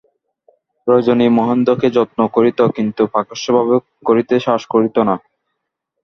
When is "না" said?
5.09-5.15